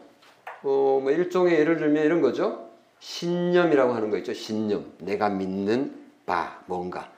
어, 0.64 1.00
뭐 1.02 1.12
일종의 1.12 1.60
예를 1.60 1.78
들면 1.78 2.04
이런 2.04 2.22
거죠. 2.22 2.70
신념이라고 3.00 3.94
하는 3.94 4.10
거 4.10 4.18
있죠. 4.18 4.34
신념. 4.34 4.92
내가 4.98 5.30
믿는 5.30 5.94
바, 6.26 6.60
뭔가. 6.66 7.12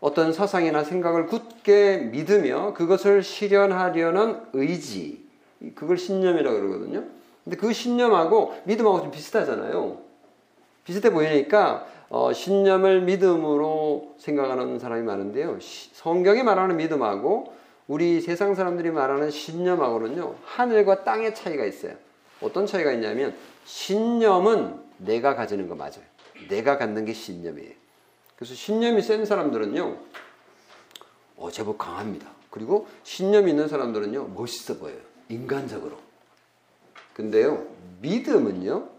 어떤 0.00 0.32
사상이나 0.32 0.84
생각을 0.84 1.26
굳게 1.26 2.08
믿으며 2.12 2.72
그것을 2.74 3.22
실현하려는 3.22 4.40
의지, 4.52 5.24
그걸 5.74 5.98
신념이라고 5.98 6.56
그러거든요. 6.58 7.04
근데 7.44 7.56
그 7.56 7.72
신념하고 7.72 8.54
믿음하고 8.64 9.02
좀 9.02 9.10
비슷하잖아요. 9.10 9.98
비슷해 10.84 11.10
보이니까 11.10 11.86
어, 12.14 12.30
신념을 12.30 13.00
믿음으로 13.00 14.16
생각하는 14.18 14.78
사람이 14.78 15.02
많은데요. 15.02 15.56
성경이 15.94 16.42
말하는 16.42 16.76
믿음하고 16.76 17.54
우리 17.88 18.20
세상 18.20 18.54
사람들이 18.54 18.90
말하는 18.90 19.30
신념하고는요, 19.30 20.34
하늘과 20.44 21.04
땅의 21.04 21.34
차이가 21.34 21.64
있어요. 21.64 21.94
어떤 22.42 22.66
차이가 22.66 22.92
있냐면, 22.92 23.34
신념은 23.64 24.78
내가 24.98 25.34
가지는 25.34 25.70
거 25.70 25.74
맞아요. 25.74 26.02
내가 26.50 26.76
갖는 26.76 27.06
게 27.06 27.14
신념이에요. 27.14 27.72
그래서 28.36 28.54
신념이 28.54 29.00
센 29.00 29.24
사람들은요, 29.24 29.96
어, 31.38 31.50
제법 31.50 31.78
강합니다. 31.78 32.28
그리고 32.50 32.88
신념이 33.04 33.52
있는 33.52 33.68
사람들은요, 33.68 34.32
멋있어 34.34 34.76
보여요. 34.76 34.98
인간적으로. 35.30 35.96
근데요, 37.14 37.66
믿음은요, 38.02 38.91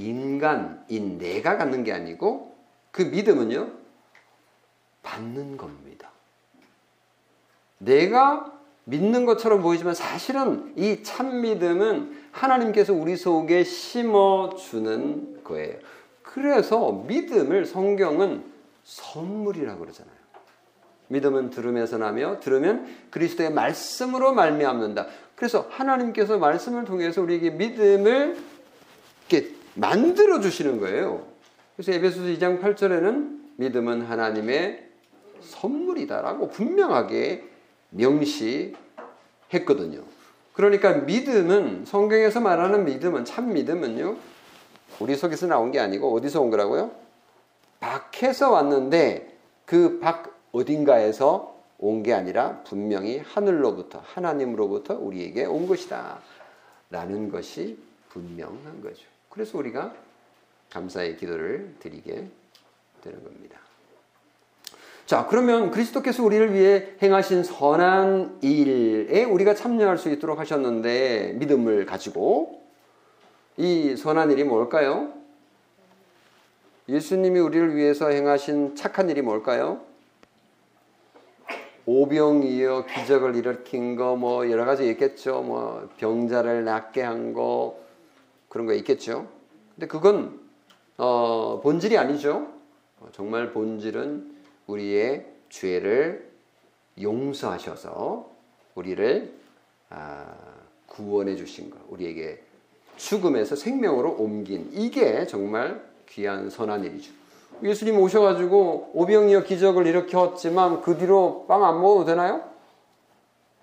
인간 0.00 0.84
인 0.88 1.18
내가 1.18 1.56
갖는 1.56 1.84
게 1.84 1.92
아니고, 1.92 2.54
그 2.90 3.02
믿음은요, 3.02 3.70
받는 5.02 5.56
겁니다. 5.56 6.10
내가 7.78 8.52
믿는 8.84 9.24
것처럼 9.24 9.62
보이지만 9.62 9.94
사실은 9.94 10.72
이 10.76 11.02
참 11.02 11.40
믿음은 11.42 12.28
하나님께서 12.32 12.92
우리 12.92 13.16
속에 13.16 13.64
심어 13.64 14.50
주는 14.56 15.42
거예요. 15.44 15.78
그래서 16.22 16.92
믿음을 17.06 17.64
성경은 17.66 18.44
선물이라고 18.84 19.80
그러잖아요. 19.80 20.14
믿음은 21.08 21.50
들음에서 21.50 21.98
나며 21.98 22.38
들으면 22.40 22.86
그리스도의 23.10 23.52
말씀으로 23.52 24.32
말미암는다. 24.32 25.06
그래서 25.34 25.66
하나님께서 25.70 26.38
말씀을 26.38 26.84
통해서 26.84 27.20
우리에게 27.22 27.50
믿음을 27.50 28.36
만들어 29.74 30.40
주시는 30.40 30.80
거예요. 30.80 31.26
그래서 31.76 31.92
에베소서 31.92 32.26
2장 32.26 32.60
8절에는 32.60 33.38
믿음은 33.56 34.02
하나님의 34.02 34.88
선물이다라고 35.40 36.48
분명하게 36.50 37.44
명시했거든요. 37.90 40.02
그러니까 40.52 40.92
믿음은 40.94 41.84
성경에서 41.86 42.40
말하는 42.40 42.84
믿음은 42.84 43.24
참 43.24 43.52
믿음은요. 43.52 44.16
우리 44.98 45.16
속에서 45.16 45.46
나온 45.46 45.70
게 45.70 45.80
아니고 45.80 46.14
어디서 46.14 46.42
온 46.42 46.50
거라고요? 46.50 46.90
밖에서 47.80 48.50
왔는데 48.50 49.38
그 49.64 50.00
밖 50.00 50.34
어딘가에서 50.52 51.58
온 51.78 52.02
게 52.02 52.12
아니라 52.12 52.62
분명히 52.66 53.18
하늘로부터 53.18 54.02
하나님으로부터 54.04 54.98
우리에게 54.98 55.46
온 55.46 55.66
것이다. 55.66 56.18
라는 56.90 57.30
것이 57.30 57.78
분명한 58.10 58.82
거죠. 58.82 59.04
그래서 59.30 59.58
우리가 59.58 59.94
감사의 60.70 61.16
기도를 61.16 61.74
드리게 61.80 62.28
되는 63.02 63.24
겁니다. 63.24 63.58
자, 65.06 65.26
그러면 65.28 65.70
그리스도께서 65.70 66.22
우리를 66.22 66.54
위해 66.54 66.90
행하신 67.02 67.42
선한 67.42 68.38
일에 68.42 69.24
우리가 69.24 69.54
참여할 69.54 69.98
수 69.98 70.08
있도록 70.10 70.38
하셨는데 70.38 71.32
믿음을 71.36 71.84
가지고 71.86 72.62
이 73.56 73.96
선한 73.96 74.30
일이 74.30 74.44
뭘까요? 74.44 75.12
예수님이 76.88 77.40
우리를 77.40 77.74
위해서 77.74 78.08
행하신 78.08 78.76
착한 78.76 79.10
일이 79.10 79.22
뭘까요? 79.22 79.80
오병이어 81.86 82.86
기적을 82.86 83.34
일으킨 83.34 83.96
거 83.96 84.14
뭐 84.14 84.48
여러 84.50 84.64
가지 84.64 84.88
있겠죠. 84.90 85.42
뭐 85.42 85.88
병자를 85.98 86.64
낫게 86.64 87.02
한 87.02 87.32
거 87.34 87.79
그런 88.50 88.66
거 88.66 88.74
있겠죠. 88.74 89.26
근데 89.74 89.86
그건 89.86 90.38
어, 90.98 91.60
본질이 91.62 91.96
아니죠. 91.96 92.48
정말 93.12 93.52
본질은 93.52 94.36
우리의 94.66 95.24
죄를 95.48 96.30
용서하셔서 97.00 98.28
우리를 98.74 99.32
아, 99.88 100.34
구원해 100.86 101.36
주신 101.36 101.70
것, 101.70 101.78
우리에게 101.88 102.42
죽음에서 102.96 103.56
생명으로 103.56 104.16
옮긴 104.18 104.68
이게 104.72 105.26
정말 105.26 105.82
귀한 106.08 106.50
선한 106.50 106.84
일이죠. 106.84 107.12
예수님 107.62 107.98
오셔가지고 107.98 108.90
오병이어 108.94 109.44
기적을 109.44 109.86
일으켰지만 109.86 110.82
그 110.82 110.98
뒤로 110.98 111.46
빵 111.48 111.64
안 111.64 111.80
먹어도 111.80 112.04
되나요? 112.04 112.42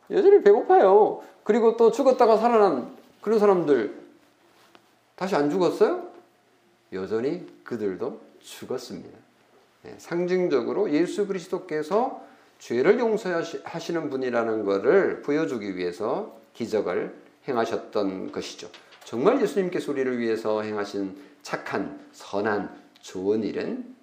여전히 0.09 0.41
배고파요. 0.41 1.21
그리고 1.43 1.77
또 1.77 1.91
죽었다가 1.91 2.37
살아난 2.37 2.95
그런 3.21 3.39
사람들 3.39 4.06
다시 5.17 5.35
안 5.35 5.49
죽었어요? 5.49 6.09
여전히 6.93 7.45
그들도 7.63 8.21
죽었습니다. 8.39 9.17
네, 9.81 9.95
상징적으로 9.97 10.91
예수 10.91 11.25
그리스도께서 11.27 12.23
죄를 12.59 12.99
용서하시는 12.99 14.09
분이라는 14.11 14.63
것을 14.63 15.23
보여주기 15.23 15.75
위해서 15.75 16.39
기적을 16.53 17.15
행하셨던 17.47 18.31
것이죠. 18.31 18.69
정말 19.05 19.41
예수님께서 19.41 19.91
우리를 19.91 20.19
위해서 20.19 20.61
행하신 20.61 21.17
착한, 21.41 21.99
선한, 22.13 22.79
좋은 23.01 23.43
일은 23.43 23.95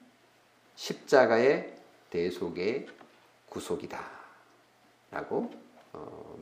십자가의 0.74 1.77
대속의 2.11 2.88
구속이다. 3.48 4.03
라고 5.12 5.48
어, 5.53 5.63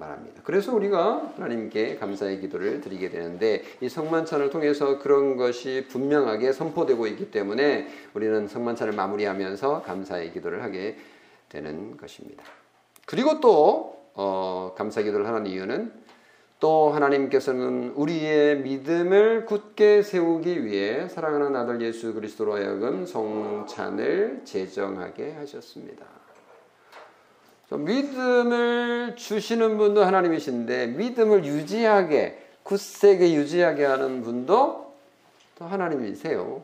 말합니다. 0.02 0.42
그래서 0.44 0.74
우리가 0.74 1.32
하나님께 1.36 1.96
감사의 1.96 2.40
기도를 2.40 2.80
드리게 2.80 3.08
되는데 3.08 3.62
이 3.80 3.88
성만찬을 3.88 4.50
통해서 4.50 4.98
그런 4.98 5.36
것이 5.36 5.86
분명하게 5.88 6.52
선포되고 6.52 7.06
있기 7.08 7.30
때문에 7.30 7.88
우리는 8.14 8.48
성만찬을 8.48 8.92
마무리하면서 8.94 9.82
감사의 9.82 10.32
기도를 10.32 10.62
하게 10.62 10.96
되는 11.48 11.96
것입니다. 11.96 12.44
그리고 13.06 13.40
또 13.40 14.02
어, 14.14 14.74
감사 14.76 15.02
기도를 15.02 15.26
하는 15.26 15.46
이유는 15.46 15.92
또 16.60 16.90
하나님께서는 16.90 17.92
우리의 17.96 18.60
믿음을 18.60 19.46
굳게 19.46 20.02
세우기 20.02 20.64
위해 20.64 21.08
사랑하는 21.08 21.56
아들 21.56 21.80
예수 21.80 22.14
그리스도로 22.14 22.54
하여금 22.54 23.04
성찬을 23.04 24.42
제정하게 24.44 25.32
하셨습니다. 25.32 26.21
믿음을 27.78 29.14
주시는 29.16 29.78
분도 29.78 30.04
하나님이신데 30.04 30.88
믿음을 30.88 31.44
유지하게 31.44 32.38
굳세게 32.62 33.34
유지하게 33.34 33.84
하는 33.84 34.22
분도 34.22 34.94
또 35.58 35.64
하나님이세요. 35.64 36.62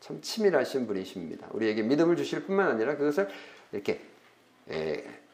참 0.00 0.20
치밀하신 0.20 0.86
분이십니다. 0.86 1.48
우리에게 1.52 1.82
믿음을 1.82 2.16
주실 2.16 2.44
뿐만 2.44 2.68
아니라 2.68 2.96
그것을 2.96 3.28
이렇게 3.72 4.00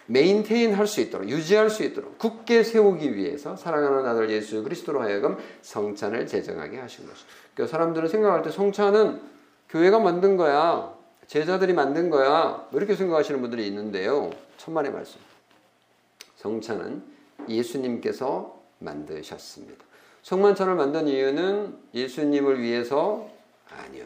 메인테인 0.07 0.75
할 0.75 0.87
수 0.87 1.01
있도록 1.01 1.29
유지할 1.29 1.71
수 1.71 1.85
있도록 1.85 2.19
굳게 2.19 2.65
세우기 2.65 3.15
위해서 3.15 3.57
사랑하는 3.57 4.05
아들 4.07 4.31
예수 4.31 4.63
그리스도로 4.63 5.01
하여금 5.01 5.39
성찬을 5.63 6.27
제정하게 6.27 6.79
하신 6.79 7.07
것이죠. 7.07 7.27
그러니까 7.55 7.71
사람들은 7.71 8.09
생각할 8.09 8.43
때 8.43 8.51
성찬은 8.51 9.21
교회가 9.69 10.01
만든 10.01 10.37
거야. 10.37 10.93
제자들이 11.29 11.73
만든 11.75 12.11
거야. 12.11 12.67
뭐 12.71 12.81
이렇게 12.81 12.97
생각하시는 12.97 13.41
분들이 13.41 13.67
있는데요. 13.69 14.31
천만의 14.61 14.93
말씀. 14.93 15.19
성찬은 16.37 17.03
예수님께서 17.49 18.61
만드셨습니다. 18.79 19.85
성만찬을 20.23 20.75
만든 20.75 21.09
이유는 21.09 21.79
예수님을 21.95 22.61
위해서 22.61 23.31
아니요. 23.71 24.05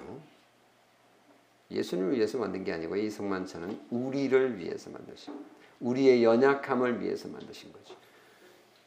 예수님을 1.73 2.17
위해서 2.17 2.39
만든 2.39 2.63
게 2.63 2.73
아니고 2.73 2.95
이 2.97 3.11
성만찬은 3.11 3.81
우리를 3.91 4.59
위해서 4.59 4.91
만드십니다. 4.91 5.45
우리의 5.81 6.23
연약함을 6.23 7.01
위해서 7.01 7.29
만드신 7.29 7.73
거죠. 7.73 7.97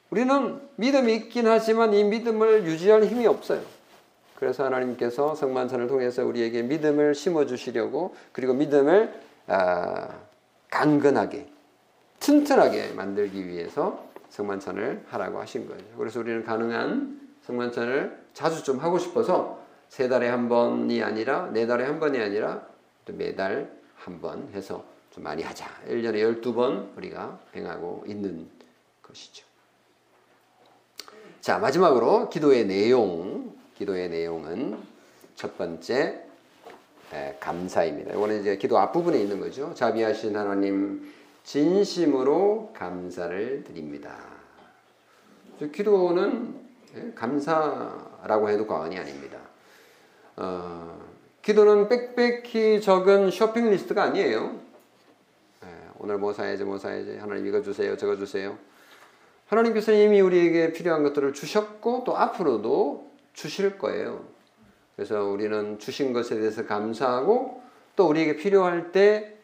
우리는 0.10 0.62
믿음이 0.77 1.13
있긴 1.15 1.47
하지만 1.47 1.93
이 1.93 2.06
믿음을 2.06 2.65
유지할 2.65 3.03
힘이 3.03 3.27
없어요. 3.27 3.62
그래서 4.36 4.63
하나님께서 4.63 5.36
성만찬을 5.36 5.88
통해서 5.88 6.25
우리에게 6.25 6.62
믿음을 6.62 7.13
심어 7.13 7.45
주시려고 7.45 8.15
그리고 8.32 8.53
믿음을 8.53 9.21
아, 9.47 10.21
강건하게 10.69 11.57
튼튼하게 12.19 12.93
만들기 12.93 13.47
위해서 13.47 14.06
성만찬을 14.30 15.06
하라고 15.08 15.39
하신 15.39 15.67
거예요. 15.67 15.84
그래서 15.97 16.19
우리는 16.19 16.43
가능한 16.43 17.21
성만찬을 17.43 18.17
자주 18.34 18.63
좀 18.63 18.80
하고 18.80 18.99
싶어서 18.99 19.63
세 19.89 20.10
달에 20.10 20.27
한 20.27 20.49
번이 20.49 21.01
아니라 21.01 21.49
네 21.53 21.65
달에 21.65 21.86
한 21.86 21.99
번이 21.99 22.19
아니라 22.19 22.62
매달 23.08 23.71
한 23.95 24.21
번 24.21 24.49
해서 24.53 24.84
좀 25.12 25.23
많이 25.23 25.43
하자. 25.43 25.65
1년에 25.88 26.41
12번 26.41 26.95
우리가 26.97 27.39
행하고 27.56 28.03
있는 28.08 28.47
것이죠. 29.01 29.45
자, 31.41 31.58
마지막으로 31.60 32.30
기도의 32.30 32.65
내용. 32.65 33.56
기도의 33.77 34.10
내용은 34.10 34.77
첫 35.36 35.58
번째 35.58 36.23
에, 37.13 37.38
감사입니다. 37.39 38.13
이거는 38.13 38.41
이제 38.41 38.58
기도 38.58 38.77
앞부분에 38.77 39.19
있는 39.19 39.39
거죠. 39.39 39.73
자비하신 39.73 40.36
하나님 40.36 41.13
진심으로 41.47 42.73
감사를 42.75 43.63
드립니다. 43.63 44.17
기도는 45.71 46.60
감사라고 47.15 48.49
해도 48.49 48.67
과언이 48.67 48.97
아닙니다. 48.97 49.38
어, 50.36 50.99
기도는 51.41 51.88
빽빽히 51.88 52.81
적은 52.81 53.31
쇼핑 53.31 53.69
리스트가 53.69 54.03
아니에요. 54.03 54.60
오늘 55.99 56.17
뭐 56.17 56.33
사야지 56.33 56.65
뭐 56.65 56.77
사야지 56.77 57.17
하나님 57.17 57.47
이거 57.47 57.62
주세요 57.63 57.97
저거 57.97 58.15
주세요 58.15 58.55
하나님께서 59.47 59.93
이미 59.93 60.21
우리에게 60.21 60.71
필요한 60.71 61.01
것들을 61.01 61.33
주셨고 61.33 62.03
또 62.05 62.15
앞으로도 62.15 63.10
주실 63.33 63.79
거예요 63.79 64.23
그래서 64.95 65.23
우리는 65.23 65.79
주신 65.79 66.13
것에 66.13 66.36
대해서 66.36 66.67
감사하고 66.67 67.63
또 67.95 68.07
우리에게 68.07 68.36
필요할 68.36 68.91
때 68.91 69.37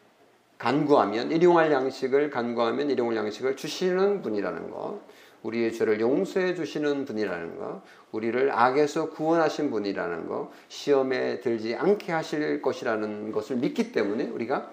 간구하면 0.64 1.30
일용할 1.30 1.70
양식을 1.70 2.30
간구하면 2.30 2.88
일용할 2.90 3.16
양식을 3.16 3.56
주시는 3.56 4.22
분이라는 4.22 4.70
것 4.70 5.00
우리의 5.44 5.74
죄를 5.74 6.00
용서해 6.00 6.54
주시는 6.54 7.04
분이라는 7.04 7.58
것, 7.58 7.82
우리를 8.12 8.50
악에서 8.50 9.10
구원하신 9.10 9.70
분이라는 9.70 10.26
것, 10.26 10.50
시험에 10.68 11.40
들지 11.40 11.74
않게 11.74 12.12
하실 12.12 12.62
것이라는 12.62 13.30
것을 13.30 13.56
믿기 13.56 13.92
때문에 13.92 14.24
우리가 14.24 14.70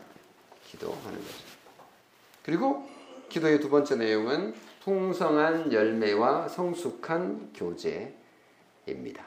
기도하는 0.64 1.20
거죠. 1.20 1.38
그리고 2.44 2.88
기도의 3.28 3.60
두 3.60 3.70
번째 3.70 3.98
내용은 3.98 4.54
풍성한 4.84 5.74
열매와 5.74 6.48
성숙한 6.48 7.52
교제입니다. 7.54 9.26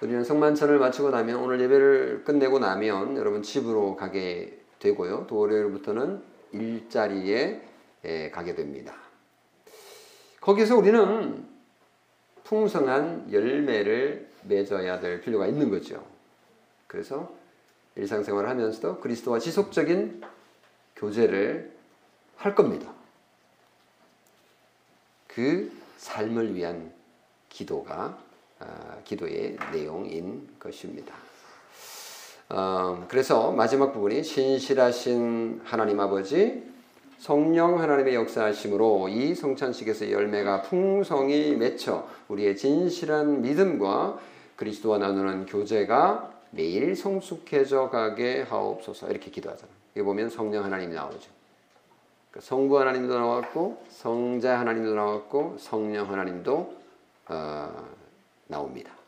우리는 0.00 0.24
성만찬을 0.24 0.78
마치고 0.78 1.10
나면 1.10 1.36
오늘 1.36 1.60
예배를 1.60 2.24
끝내고 2.24 2.58
나면 2.58 3.16
여러분 3.16 3.42
집으로 3.42 3.96
가게 3.96 4.59
되고요. 4.80 5.26
또 5.28 5.36
월요일부터는 5.36 6.22
일자리에 6.52 7.62
가게 8.32 8.54
됩니다. 8.54 8.94
거기서 10.40 10.76
우리는 10.76 11.46
풍성한 12.44 13.32
열매를 13.32 14.28
맺어야 14.42 14.98
될 15.00 15.20
필요가 15.20 15.46
있는 15.46 15.70
거죠. 15.70 16.04
그래서 16.86 17.32
일상생활을 17.94 18.48
하면서도 18.48 19.00
그리스도와 19.00 19.38
지속적인 19.38 20.22
교제를 20.96 21.76
할 22.36 22.54
겁니다. 22.54 22.92
그 25.28 25.70
삶을 25.98 26.54
위한 26.54 26.92
기도가 27.48 28.18
아, 28.58 28.98
기도의 29.04 29.56
내용인 29.72 30.56
것입니다. 30.58 31.14
어, 32.50 33.04
그래서 33.08 33.52
마지막 33.52 33.92
부분이 33.92 34.24
신실하신 34.24 35.60
하나님 35.64 36.00
아버지 36.00 36.68
성령 37.18 37.80
하나님의 37.80 38.14
역사하심으로 38.16 39.08
이 39.08 39.34
성찬식에서 39.34 40.10
열매가 40.10 40.62
풍성히 40.62 41.54
맺혀 41.54 42.08
우리의 42.28 42.56
진실한 42.56 43.42
믿음과 43.42 44.18
그리스도와 44.56 44.98
나누는 44.98 45.46
교제가 45.46 46.32
매일 46.50 46.96
성숙해져 46.96 47.88
가게 47.90 48.42
하옵소서 48.42 49.10
이렇게 49.10 49.30
기도하잖아요. 49.30 49.74
여기 49.96 50.04
보면 50.04 50.28
성령 50.28 50.64
하나님이 50.64 50.94
나오죠. 50.94 51.30
그러니까 52.30 52.48
성부 52.48 52.80
하나님도 52.80 53.16
나왔고 53.16 53.84
성자 53.90 54.58
하나님도 54.58 54.94
나왔고 54.94 55.56
성령 55.60 56.10
하나님도 56.10 56.74
어, 57.28 57.88
나옵니다. 58.48 58.99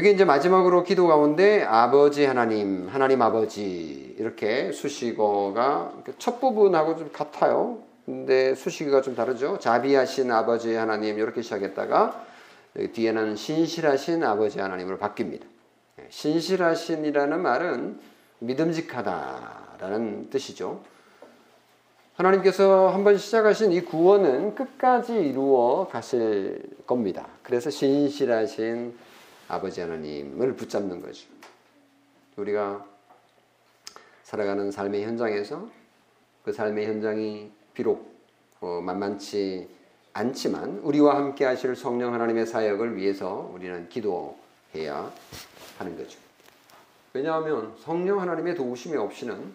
여기 0.00 0.12
이제 0.12 0.24
마지막으로 0.24 0.82
기도 0.82 1.06
가운데 1.08 1.62
아버지 1.62 2.24
하나님, 2.24 2.88
하나님 2.88 3.20
아버지 3.20 4.16
이렇게 4.18 4.72
수식어가 4.72 5.92
첫 6.16 6.40
부분하고 6.40 6.96
좀 6.96 7.10
같아요. 7.12 7.80
근데 8.06 8.54
수식어가 8.54 9.02
좀 9.02 9.14
다르죠. 9.14 9.58
자비하신 9.58 10.32
아버지 10.32 10.74
하나님 10.74 11.18
이렇게 11.18 11.42
시작했다가 11.42 12.24
뒤에는 12.94 13.36
신실하신 13.36 14.24
아버지 14.24 14.58
하나님으로 14.58 14.96
바뀝니다. 14.96 15.42
예, 15.98 16.06
신실하신이라는 16.08 17.38
말은 17.38 18.00
믿음직하다라는 18.38 20.30
뜻이죠. 20.30 20.80
하나님께서 22.14 22.88
한번 22.88 23.18
시작하신 23.18 23.72
이 23.72 23.82
구원은 23.82 24.54
끝까지 24.54 25.12
이루어 25.12 25.88
가실 25.88 26.62
겁니다. 26.86 27.26
그래서 27.42 27.68
신실하신 27.68 29.09
아버지 29.50 29.80
하나님을 29.80 30.54
붙잡는 30.54 31.02
거죠. 31.02 31.26
우리가 32.36 32.86
살아가는 34.22 34.70
삶의 34.70 35.04
현장에서 35.04 35.68
그 36.44 36.52
삶의 36.52 36.86
현장이 36.86 37.50
비록 37.74 38.14
어, 38.60 38.80
만만치 38.80 39.68
않지만 40.12 40.78
우리와 40.84 41.16
함께 41.16 41.44
하실 41.44 41.74
성령 41.74 42.14
하나님의 42.14 42.46
사역을 42.46 42.96
위해서 42.96 43.50
우리는 43.52 43.88
기도해야 43.88 45.12
하는 45.78 45.96
거죠. 45.96 46.18
왜냐하면 47.12 47.74
성령 47.82 48.20
하나님의 48.20 48.54
도우심이 48.54 48.96
없이는 48.96 49.52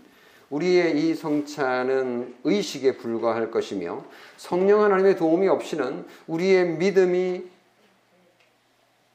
우리의 0.50 1.00
이 1.00 1.16
성찬은 1.16 2.36
의식에 2.44 2.98
불과할 2.98 3.50
것이며 3.50 4.04
성령 4.36 4.84
하나님의 4.84 5.16
도움이 5.16 5.48
없이는 5.48 6.06
우리의 6.28 6.78
믿음이 6.78 7.55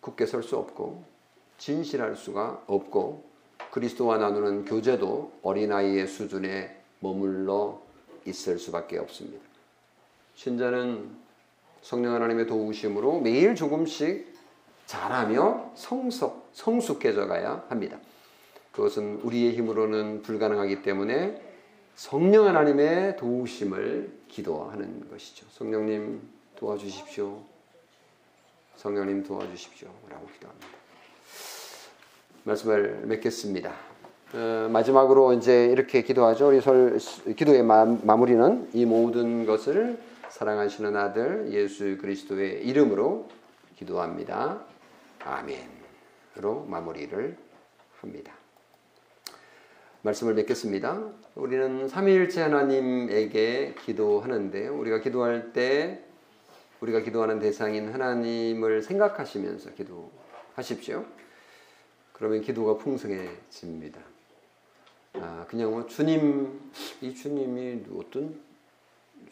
굳게 0.01 0.27
설 0.27 0.43
수 0.43 0.57
없고 0.57 1.05
진실할 1.59 2.17
수가 2.17 2.65
없고 2.67 3.25
그리스도와 3.71 4.19
나누는 4.19 4.65
교제도 4.65 5.33
어린아이의 5.43 6.07
수준에 6.07 6.81
머물러 7.01 7.81
있을 8.27 8.59
수밖에 8.59 8.99
없습니다. 8.99 9.45
신자는 10.35 11.11
성령 11.83 12.15
하나님의 12.15 12.47
도우심으로 12.47 13.21
매일 13.21 13.55
조금씩 13.55 14.35
자라며 14.87 15.71
성석, 15.75 16.49
성숙해져 16.53 17.27
가야 17.27 17.65
합니다. 17.69 17.99
그것은 18.73 19.21
우리의 19.23 19.55
힘으로는 19.57 20.23
불가능하기 20.23 20.83
때문에 20.83 21.41
성령 21.95 22.47
하나님의 22.47 23.17
도우심을 23.17 24.21
기도하는 24.29 25.09
것이죠. 25.11 25.47
성령님 25.51 26.21
도와주십시오. 26.57 27.43
성령님 28.81 29.25
도와주십시오. 29.25 29.91
라고 30.09 30.27
기도합니다. 30.29 30.67
말씀을 32.45 33.03
맺겠습니다. 33.05 33.75
어, 34.33 34.69
마지막으로 34.73 35.35
이제 35.35 35.67
이렇게 35.67 36.01
기도하죠. 36.01 36.49
우리 36.49 36.63
설, 36.63 36.97
기도의 37.37 37.63
마, 37.63 37.85
마무리는 37.85 38.71
이 38.73 38.87
모든 38.87 39.45
것을 39.45 39.99
사랑하시는 40.31 40.97
아들 40.97 41.53
예수 41.53 41.99
그리스도의 41.99 42.67
이름으로 42.67 43.29
기도합니다. 43.77 44.63
아멘으로 45.25 46.65
마무리를 46.67 47.37
합니다. 48.01 48.33
말씀을 50.01 50.33
맺겠습니다. 50.33 51.07
우리는 51.35 51.87
삼위일체 51.87 52.41
하나님에게 52.41 53.75
기도하는데 53.85 54.69
우리가 54.69 55.01
기도할 55.01 55.53
때 55.53 56.03
우리가 56.81 57.01
기도하는 57.01 57.39
대상인 57.39 57.93
하나님을 57.93 58.83
생각하시면서 58.83 59.71
기도하십시오. 59.75 61.05
그러면 62.13 62.41
기도가 62.41 62.77
풍성해집니다. 62.77 64.01
아, 65.15 65.45
그냥 65.49 65.71
뭐 65.71 65.87
주님, 65.87 66.61
이 67.01 67.15
주님이 67.15 67.83
어떤 67.97 68.41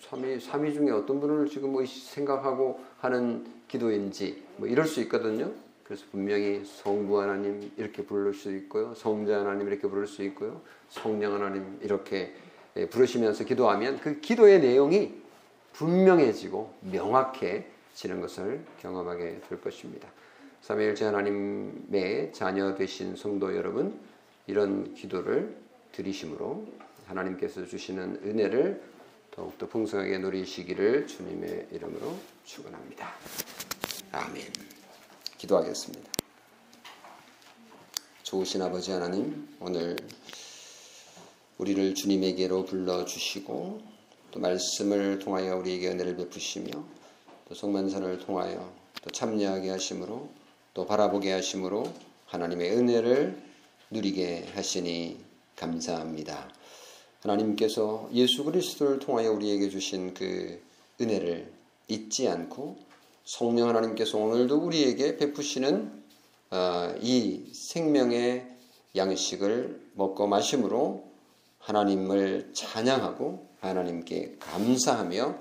삼위, 0.00 0.38
삼위 0.40 0.74
중에 0.74 0.90
어떤 0.90 1.20
분을 1.20 1.48
지금 1.48 1.72
뭐 1.72 1.84
생각하고 1.84 2.84
하는 2.98 3.46
기도인지 3.68 4.44
뭐 4.56 4.68
이럴 4.68 4.86
수 4.86 5.00
있거든요. 5.02 5.52
그래서 5.84 6.04
분명히 6.10 6.62
성부 6.64 7.20
하나님 7.20 7.72
이렇게 7.78 8.04
부를 8.04 8.34
수 8.34 8.54
있고요. 8.56 8.94
성자 8.94 9.40
하나님 9.40 9.68
이렇게 9.68 9.88
부를 9.88 10.06
수 10.06 10.22
있고요. 10.24 10.60
성령 10.90 11.34
하나님 11.34 11.78
이렇게 11.82 12.34
예, 12.76 12.86
부르시면서 12.86 13.44
기도하면 13.44 13.98
그 13.98 14.20
기도의 14.20 14.60
내용이 14.60 15.14
분명해지고 15.78 16.74
명확해지는 16.80 18.20
것을 18.20 18.64
경험하게 18.80 19.40
될 19.48 19.60
것입니다. 19.60 20.08
삼위일체 20.62 21.04
하나님의 21.04 22.32
자녀 22.32 22.74
되신 22.74 23.14
성도 23.14 23.56
여러분 23.56 23.98
이런 24.48 24.92
기도를 24.94 25.56
드리심으로 25.92 26.66
하나님께서 27.06 27.64
주시는 27.64 28.22
은혜를 28.24 28.82
더욱더 29.30 29.68
풍성하게 29.68 30.18
누리시기를 30.18 31.06
주님의 31.06 31.68
이름으로 31.70 32.16
축원합니다. 32.44 33.08
아멘. 34.10 34.44
기도하겠습니다. 35.38 36.10
좋으신 38.24 38.62
아버지 38.62 38.90
하나님, 38.90 39.48
오늘 39.60 39.96
우리를 41.56 41.94
주님에게로 41.94 42.64
불러 42.64 43.04
주시고 43.04 43.97
또 44.30 44.40
말씀을 44.40 45.18
통하여 45.18 45.56
우리에게 45.56 45.88
은혜를 45.88 46.16
베푸시며 46.16 46.70
또 47.48 47.54
성만선을 47.54 48.18
통하여 48.18 48.72
또 49.02 49.10
참여하게 49.10 49.70
하심으로 49.70 50.28
또 50.74 50.86
바라보게 50.86 51.32
하심으로 51.32 51.90
하나님의 52.26 52.76
은혜를 52.76 53.42
누리게 53.90 54.48
하시니 54.54 55.18
감사합니다. 55.56 56.50
하나님께서 57.20 58.08
예수 58.12 58.44
그리스도를 58.44 58.98
통하여 58.98 59.32
우리에게 59.32 59.70
주신 59.70 60.14
그 60.14 60.60
은혜를 61.00 61.50
잊지 61.88 62.28
않고 62.28 62.76
성령 63.24 63.68
하나님께서 63.68 64.18
오늘도 64.18 64.58
우리에게 64.58 65.16
베푸시는 65.16 66.02
어, 66.50 66.94
이 67.00 67.50
생명의 67.52 68.46
양식을 68.94 69.90
먹고 69.94 70.26
마심으로 70.26 71.04
하나님을 71.58 72.50
찬양하고 72.54 73.47
하나님께 73.60 74.36
감사하며 74.38 75.38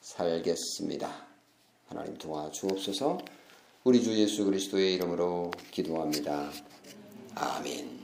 살겠습니다. 0.00 1.26
하나님 1.88 2.16
도와주옵소서 2.16 3.18
우리 3.84 4.02
주 4.02 4.16
예수 4.18 4.44
그리스도의 4.44 4.94
이름으로 4.94 5.50
기도합니다. 5.70 6.50
아멘. 7.34 7.99